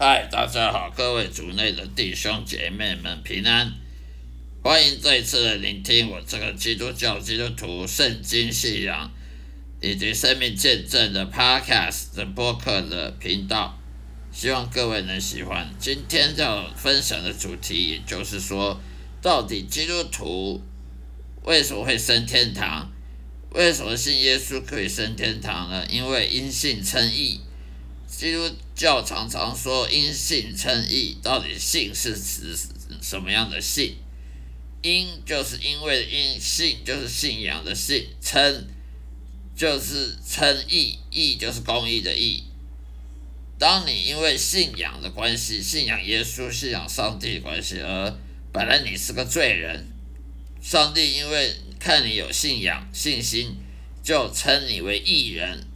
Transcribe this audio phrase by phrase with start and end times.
[0.00, 3.72] 嗨，大家好，各位族内的弟兄姐妹们平安，
[4.62, 9.10] 欢迎再次的聆听我这个基督教基督徒圣经信仰
[9.80, 13.76] 以及生命见证的 Podcast 的播客的频道，
[14.30, 15.68] 希望各位能喜欢。
[15.80, 18.80] 今天要分享的主题，也就是说，
[19.20, 20.62] 到底基督徒
[21.42, 22.88] 为什么会升天堂？
[23.50, 25.84] 为什么信耶稣可以升天堂呢？
[25.90, 27.40] 因为因信称义。
[28.08, 32.56] 基督教常常说因信称义，到底信是指
[33.00, 33.96] 什么样的信？
[34.82, 38.66] 因就是因为因信就是信仰的信，称
[39.54, 42.44] 就是称义，义就是公义的义。
[43.58, 48.18] 当你因为信仰的关系，信仰耶稣、信仰上帝的关系，而
[48.52, 49.86] 本来你是个罪人，
[50.62, 53.56] 上帝因为看你有信仰、信心，
[54.02, 55.67] 就称你为义人。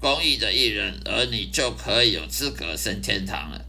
[0.00, 3.66] 公益的艺人，而你就可以有资格升天堂了。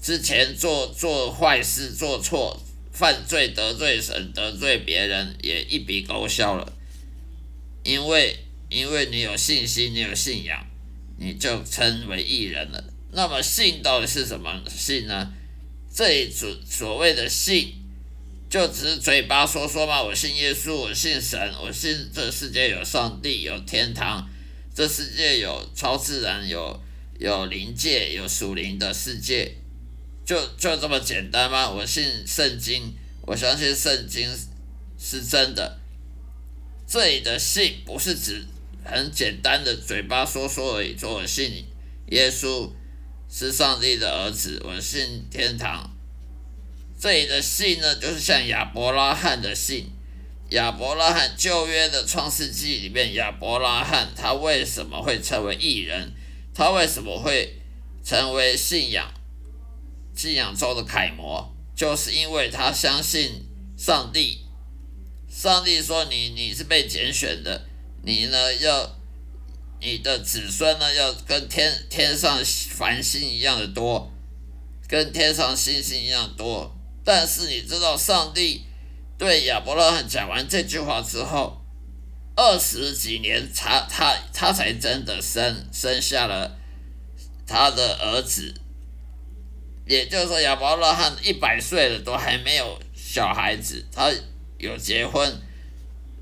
[0.00, 2.62] 之前做做坏事、做错、
[2.92, 6.72] 犯罪、得罪神、得罪别人，也一笔勾销了。
[7.82, 8.36] 因为
[8.68, 10.64] 因为你有信心，你有信仰，
[11.18, 12.84] 你就称为艺人了。
[13.10, 15.32] 那么信到底是什么信呢？
[15.92, 17.74] 这一组所谓的信，
[18.48, 20.02] 就只是嘴巴说说嘛。
[20.02, 24.28] 我信耶稣，我信神，我信这世界有上帝，有天堂。
[24.74, 26.80] 这世界有超自然，有
[27.18, 29.54] 有灵界，有属灵的世界，
[30.24, 31.68] 就就这么简单吗？
[31.68, 32.94] 我信圣经，
[33.26, 34.28] 我相信圣经
[34.98, 35.78] 是真的。
[36.86, 38.44] 这里的信不是指
[38.84, 41.64] 很简单的嘴巴说说而已，说我信
[42.08, 42.70] 耶稣
[43.30, 45.90] 是上帝的儿子，我信天堂。
[46.98, 49.90] 这里的信呢，就是像亚伯拉罕的信。
[50.52, 56.12] 亚伯拉罕旧约的创世纪里面，亚伯拉罕他为什么会成为异人？
[56.54, 57.58] 他为什么会
[58.04, 59.10] 成为信仰
[60.14, 61.50] 信仰中的楷模？
[61.74, 63.46] 就是因为他相信
[63.76, 64.44] 上帝。
[65.30, 67.66] 上帝说：“你你是被拣选的，
[68.02, 68.98] 你呢要
[69.80, 72.38] 你的子孙呢要跟天天上
[72.70, 74.12] 繁星一样的多，
[74.86, 76.76] 跟天上星星一样多。
[77.02, 78.64] 但是你知道上帝？”
[79.18, 81.62] 对亚伯拉罕讲完这句话之后，
[82.34, 86.58] 二十几年，他他他才真的生生下了
[87.46, 88.54] 他的儿子。
[89.86, 93.84] 也就是说，亚伯拉罕一百岁了都还没有小孩子。
[93.92, 94.10] 他
[94.58, 95.40] 有结婚，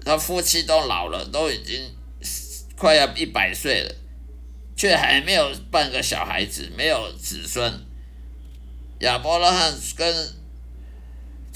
[0.05, 1.95] 他夫妻都老了，都已经
[2.77, 3.95] 快要一百岁了，
[4.75, 7.87] 却还没有半个小孩子，没有子孙。
[9.01, 10.35] 亚伯拉罕跟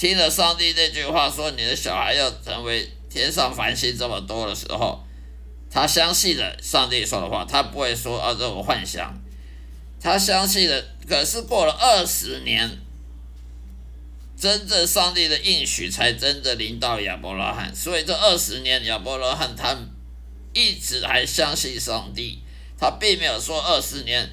[0.04, 5.02] 听了上帝那句话说：“你的小孩要成为天上繁星这么多的时候，
[5.70, 9.18] 他相信了上帝说的话，他不会说啊这种幻想，
[9.98, 10.84] 他相信了。
[11.08, 12.70] 可是过了二十年，
[14.38, 17.74] 真正上帝的应许才真的临到亚伯拉罕。
[17.74, 19.74] 所以这二十年，亚伯拉罕他
[20.52, 22.42] 一直还相信上帝，
[22.78, 24.28] 他并没有说二十年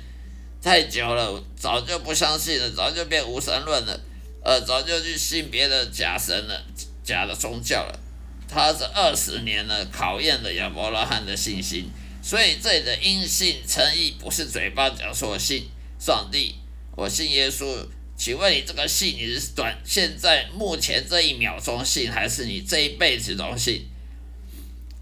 [0.61, 3.97] 太久了，早就不相信了，早就变无神论了。”
[4.43, 6.65] 呃，早就去信别的假神了，
[7.03, 7.99] 假的宗教了。
[8.47, 11.89] 他这二十年呢，考验了亚伯拉罕的信心。
[12.23, 15.69] 所以这里的因信诚意，不是嘴巴讲说信
[15.99, 16.55] 上帝，
[16.95, 17.87] 我信耶稣。
[18.17, 23.87] 请问你这个信，你是短现在目前这一秒钟信，还是你这一辈子都信？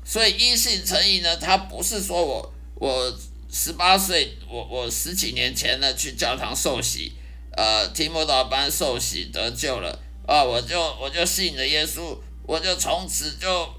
[0.05, 3.19] 所以因信诚意呢，他不是说我我
[3.51, 7.11] 十八岁，我我十几年前呢去教堂受洗。
[7.51, 10.43] 呃，提摩达班受洗得救了啊！
[10.43, 13.73] 我就我就信了耶稣，我就从此就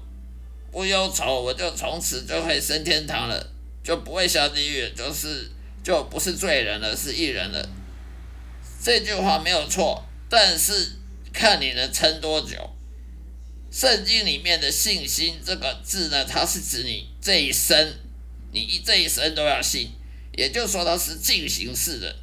[0.71, 3.51] 不忧愁，我就从此就可以升天堂了，
[3.83, 5.49] 就不会下地狱，就是
[5.83, 7.69] 就不是罪人了，是义人了。
[8.83, 10.93] 这句话没有错，但是
[11.31, 12.57] 看你能撑多久。
[13.71, 17.93] 圣经里面的信心这个字呢，它是指你这一生，
[18.51, 19.91] 你一这一生都要信，
[20.33, 22.13] 也就是说它是进行式的。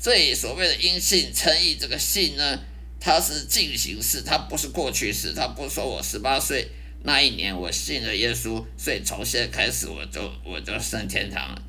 [0.00, 2.60] 这里所谓的因信称义，这个信呢，
[3.00, 5.32] 它是进行式，它不是过去式。
[5.34, 6.68] 它不说我十八岁
[7.02, 11.62] 那一年我信了耶稣，所以从现在开始我就我就升天堂了。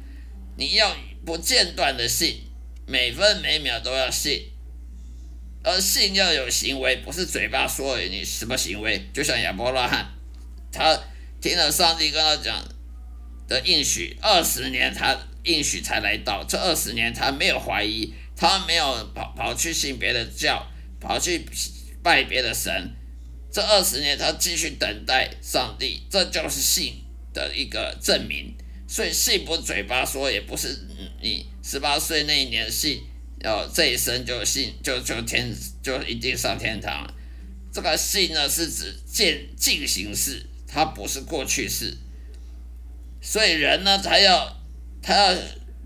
[0.57, 0.95] 你要
[1.25, 2.41] 不间断的信，
[2.85, 4.51] 每分每秒都要信，
[5.63, 9.07] 而信要有行为，不是嘴巴说你什么行为。
[9.13, 10.05] 就像亚伯拉罕，
[10.71, 10.99] 他
[11.41, 12.63] 听了上帝跟他讲
[13.47, 18.13] 的应许，二十年他应许才来到，这二十年他没有怀疑。
[18.39, 20.63] 他没有跑跑去信别的教，
[20.99, 21.43] 跑去
[22.03, 22.93] 拜别的神，
[23.51, 27.01] 这二十年他继续等待上帝，这就是信
[27.33, 28.55] 的一个证明。
[28.87, 30.85] 所以信不嘴巴说，也不是
[31.19, 33.01] 你十八岁那一年信，
[33.43, 35.51] 哦，这一生就信就就天
[35.81, 37.11] 就一定上天堂。
[37.73, 41.97] 这个信呢是指进进行式，它不是过去式。
[43.29, 44.57] 所以人呢，他要
[45.01, 45.37] 他要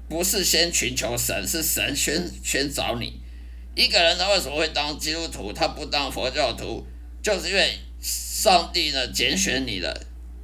[0.07, 3.19] 不是先寻求神，是神先先找你。
[3.73, 6.85] 一个人他为什么会当基督徒，他不当佛教徒，
[7.23, 9.91] 就是因为上帝呢拣选你了，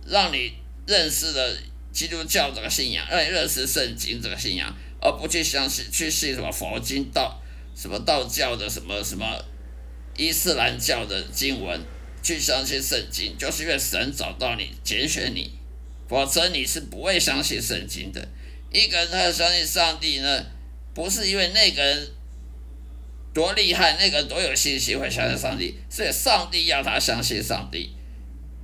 [0.07, 0.53] 让你
[0.87, 1.57] 认识了。
[1.93, 4.71] 基督教这个信仰，让你认识圣经这个信仰，
[5.01, 7.41] 而不去相信去信什么佛经道
[7.75, 9.25] 什么道教的什么什么
[10.15, 11.81] 伊斯兰教的经文，
[12.21, 15.56] 去相信圣经，就是因为神找到你拣选你，
[16.07, 18.27] 否则你是不会相信圣经的。
[18.71, 20.45] 一个人他要相信上帝呢，
[20.93, 22.07] 不是因为那个人
[23.33, 27.91] 多厉害，那个人多有信心会相信上帝，是上帝要他相信上帝。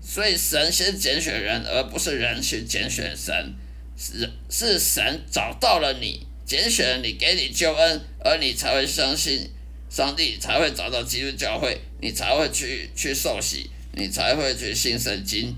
[0.02, 3.54] 所以神先拣选人，而不是人去拣选神，
[3.98, 9.50] 是是神找到了你，拣选你，给你救恩，而你才会相信
[9.90, 15.56] 上帝，才会找到基督教会，你才会去去受洗，你才会去信圣经。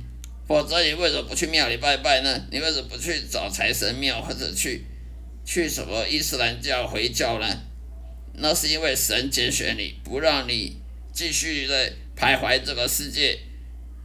[0.47, 2.47] 否则你为什么不去庙里拜拜呢？
[2.51, 4.85] 你为什么不去找财神庙或者去
[5.45, 7.61] 去什么伊斯兰教回教呢？
[8.33, 10.77] 那是因为神拣选你，不让你
[11.13, 13.39] 继续的徘徊这个世界。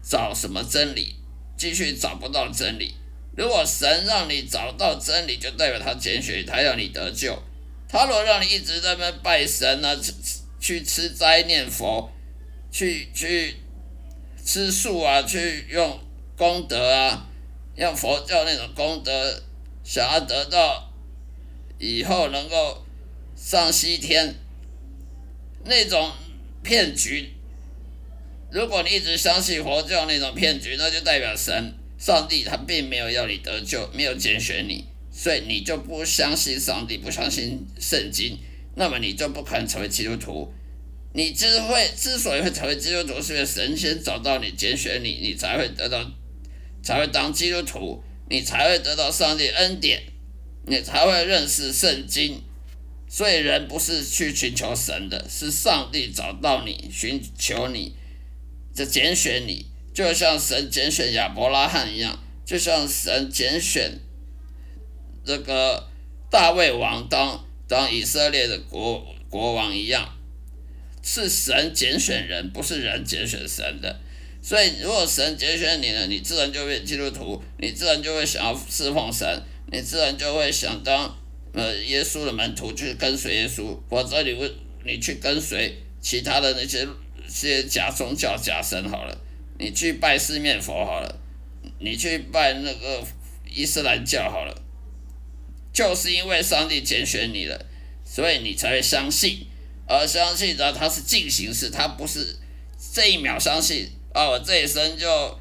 [0.02, 1.14] 找什么真理？
[1.58, 2.94] 继续找不到真理。
[3.36, 7.40] 如果神让你找到真理，就代表他拣选他要你得救。
[7.86, 10.12] 他若让你一直在那拜神呢，去
[10.58, 12.10] 去吃斋念佛，
[12.72, 13.56] 去去
[14.42, 16.00] 吃素啊，去用
[16.40, 17.26] 功德啊，
[17.76, 19.42] 用佛教那种功德，
[19.84, 20.90] 想要得到
[21.78, 22.82] 以后能够
[23.36, 24.34] 上西天，
[25.66, 26.10] 那种
[26.62, 27.28] 骗局。
[28.50, 38.38] 如果你一直相信佛教那种骗局，那就代表神、上帝他并没有要你得救，没有拣选你，所以你就不相信上帝，不相信圣经，
[38.76, 40.50] 那么你就不可能成为基督徒。
[41.12, 46.02] 你之会之所以会成为基督徒，是因为神仙找到你，拣选你，你才会得到，
[46.82, 50.02] 才会当基督徒，你才会得到上帝恩典，
[50.66, 52.42] 你才会认识圣经。
[53.08, 57.96] 所以人不是去寻求神的，是上帝找到你，寻求你。
[58.72, 62.16] 这拣选你，就像神拣选亚伯拉罕一样，
[62.46, 63.98] 就像神拣选
[65.24, 65.88] 这个
[66.30, 70.16] 大卫王当当以色列的国国王一样，
[71.02, 73.98] 是神拣选人，不是人拣选神的。
[74.42, 79.42] 所以，如果神拣选你了，你自然就会基督徒，你自然就会想要侍奉神，
[79.72, 81.18] 你自然就会想当
[81.52, 83.78] 呃耶稣的门徒，去跟随耶稣。
[83.88, 84.50] 否则，你会
[84.84, 86.86] 你去跟随其他的那些。
[87.32, 89.16] 些假宗教假神好了，
[89.56, 91.20] 你去拜四面佛好了，
[91.78, 93.04] 你去拜那个
[93.48, 94.62] 伊斯兰教好了，
[95.72, 97.66] 就是因为上帝拣选你了，
[98.04, 99.46] 所以你才会相信，
[99.86, 102.36] 而相信呢，它是进行式，它不是
[102.92, 105.38] 这一秒相信啊，我这一生就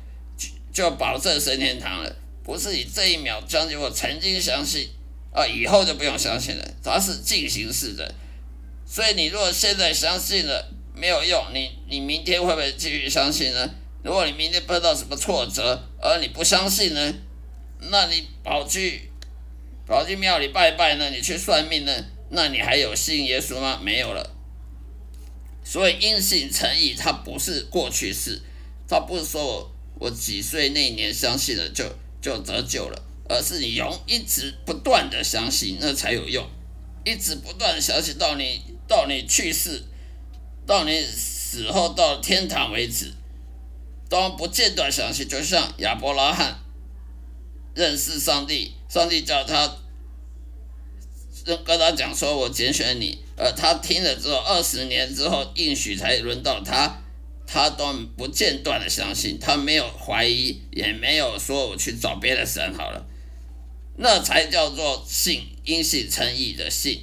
[0.74, 4.90] 就保证升天堂了，不是你这一秒相信，我曾经相信
[5.33, 8.14] 啊，以后就不用相信了，它是进行式的，
[8.85, 10.73] 所以你如果现在相信了。
[10.95, 13.69] 没有用，你你明天会不会继续相信呢？
[14.04, 17.14] 如果你明天碰到什么挫折，而你不相信呢？
[17.90, 19.09] 那你跑去
[19.88, 21.09] 跑去庙里拜拜呢？
[21.09, 22.06] 你去算命呢？
[22.31, 23.80] 那你还有信耶稣吗？
[23.81, 24.35] 没有了。
[25.64, 28.42] 所以因信成义，它不是过去式，
[28.90, 31.86] 他不是说我我几岁那年相信了就
[32.22, 36.46] 就得救了，而是你用一直不断的相信，那才有用，
[37.06, 39.84] 一直不断的相信到你到你去世。
[40.68, 43.12] 到你死后到天堂为止，
[44.08, 46.60] 都不间断相信，就像亚伯拉罕
[47.74, 49.78] 认识上帝，上帝叫他
[51.66, 57.02] 跟他讲说：“我拣选你。”而他听了之后，二十年之后应许才轮到他，
[57.51, 63.07] 他都不间断的相信，他没有怀疑，也没有说我去找别的神好了，
[63.97, 67.01] 那才叫做信，因信称义的信，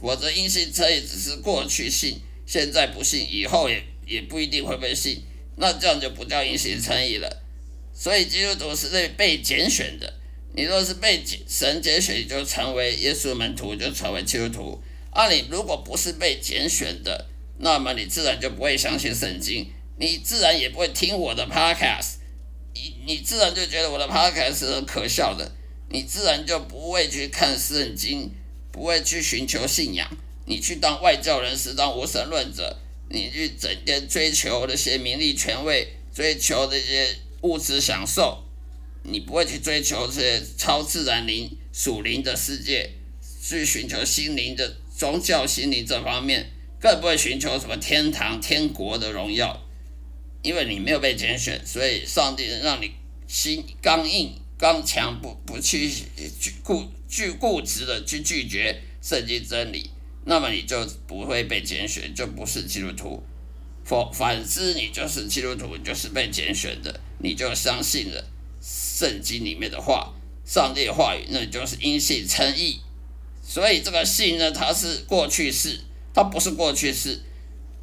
[0.00, 2.22] 否则因信称义只是过去信。
[2.46, 5.22] 现在不信，以后也也不一定会被信，
[5.56, 7.42] 那这样就不叫因信称义了。
[7.92, 10.14] 所以基督徒是被被拣选的。
[10.56, 14.82] 你若是被神拣选，就成为耶稣门徒，就成为基督徒。
[15.10, 17.26] 啊，你如果不是被拣选的，
[17.58, 22.14] 那么你自然就不会相信圣经，你自然也不会听我的 podcast，
[22.74, 25.52] 你你自然就觉得我的 podcast 是可笑的，
[25.90, 28.32] 你自然就不会去看圣经，
[28.72, 30.08] 不会去寻求信仰。
[30.46, 32.76] 你去当外教人士，当无神论者，
[33.08, 38.44] 你去整天追求那些名利权位，追求这些物质享受，
[39.04, 42.90] 你不会去追求这些超自然灵属灵的世界，
[43.42, 49.63] 去寻求心灵的宗教心灵这方面，更不会寻求什么天堂天国的荣耀，
[50.44, 52.92] 因为你没有被拣选，所以上帝让你
[53.26, 59.90] 心刚硬刚强，不不去去固拒固执的去拒绝圣经真理。
[60.26, 63.22] 那么你就不会被拣选，就不是基督徒。
[63.84, 68.24] 否反之，你就是基督徒，你就是被拣选的，你就相信了
[68.62, 70.14] 圣经里面的话，
[70.46, 72.80] 上帝的话语，那就是因信称义。
[73.42, 75.80] 所以这个信呢，它是过去式，
[76.14, 77.20] 它不是过去式，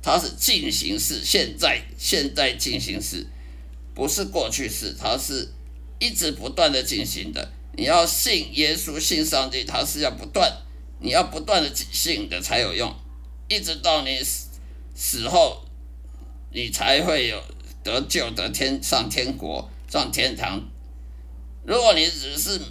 [0.01, 3.27] 它是进行式，现在现在进行式，
[3.93, 5.49] 不是过去式，它是
[5.99, 7.51] 一直不断的进行的。
[7.77, 10.51] 你要信耶稣，信上帝，它是要不断。
[11.03, 12.93] 你要不断的信的才有用，
[13.49, 14.49] 一直到你死
[14.93, 15.65] 死后，
[16.51, 17.43] 你才会有
[17.83, 20.61] 得救得天上天国上天堂。
[21.65, 22.61] 如果你只是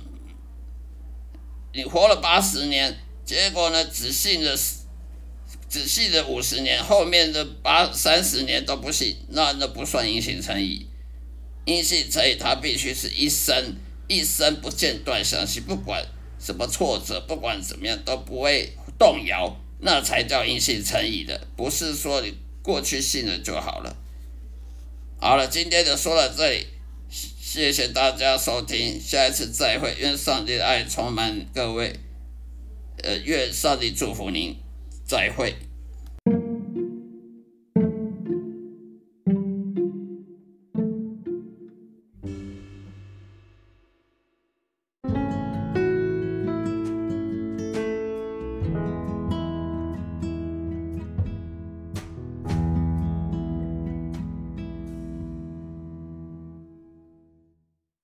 [1.72, 4.56] 你活了八十年，结果呢只信了
[5.71, 10.87] 仔细的五十年，后面的八三十年都不信，那那不算因信成义。
[11.65, 13.77] 因信成义，他必须是一生
[14.09, 16.05] 一生不间断相信，不管。
[16.43, 23.95] 什么挫折，不管怎么样都不会动摇，那才叫因信成义的，不是说你过去信了就好了。
[25.19, 26.67] 好了，今天就说到这里，
[27.11, 31.93] 谢谢大家收听，下一次再会，愿上帝的爱充满各位，
[33.03, 34.57] 呃，愿上帝祝福您，
[35.11, 35.70] 再会。